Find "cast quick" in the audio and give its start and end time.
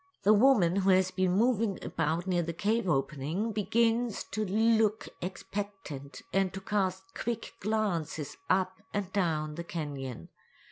6.59-7.53